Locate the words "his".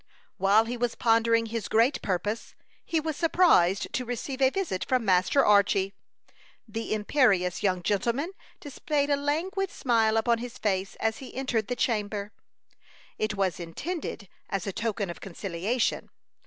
1.45-1.67, 10.39-10.57